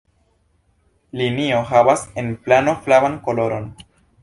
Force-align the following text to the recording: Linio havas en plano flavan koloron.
Linio 1.21 1.59
havas 1.73 2.07
en 2.23 2.33
plano 2.47 2.77
flavan 2.87 3.19
koloron. 3.29 3.73